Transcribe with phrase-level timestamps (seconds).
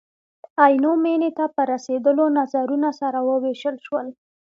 [0.63, 4.07] عینو مینې ته په رسېدلو نظرونه سره ووېشل شول.